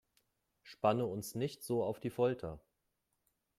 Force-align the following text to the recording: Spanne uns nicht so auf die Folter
Spanne 0.63 1.05
uns 1.05 1.35
nicht 1.35 1.61
so 1.63 1.83
auf 1.83 1.99
die 1.99 2.09
Folter 2.09 2.59